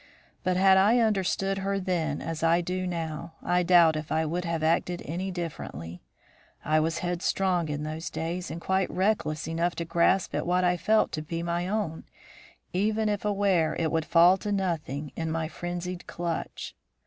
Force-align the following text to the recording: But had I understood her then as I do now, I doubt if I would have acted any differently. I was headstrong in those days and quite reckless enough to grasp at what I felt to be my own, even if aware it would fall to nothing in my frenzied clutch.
But 0.43 0.57
had 0.57 0.79
I 0.79 0.97
understood 0.97 1.59
her 1.59 1.79
then 1.79 2.23
as 2.23 2.41
I 2.41 2.59
do 2.61 2.87
now, 2.87 3.33
I 3.43 3.61
doubt 3.61 3.95
if 3.95 4.11
I 4.11 4.25
would 4.25 4.45
have 4.45 4.63
acted 4.63 5.03
any 5.05 5.29
differently. 5.29 6.01
I 6.65 6.79
was 6.79 6.97
headstrong 7.05 7.69
in 7.69 7.83
those 7.83 8.09
days 8.09 8.49
and 8.49 8.59
quite 8.59 8.89
reckless 8.89 9.47
enough 9.47 9.75
to 9.75 9.85
grasp 9.85 10.33
at 10.33 10.47
what 10.47 10.63
I 10.63 10.75
felt 10.75 11.11
to 11.11 11.21
be 11.21 11.43
my 11.43 11.67
own, 11.67 12.05
even 12.73 13.09
if 13.09 13.23
aware 13.23 13.75
it 13.77 13.91
would 13.91 14.05
fall 14.05 14.37
to 14.37 14.51
nothing 14.51 15.11
in 15.15 15.29
my 15.29 15.47
frenzied 15.47 16.07
clutch. 16.07 16.73